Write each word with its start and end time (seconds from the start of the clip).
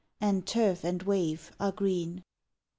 And 0.19 0.47
turf 0.47 0.83
and 0.83 1.03
wave 1.03 1.51
are 1.59 1.71
green. 1.71 2.23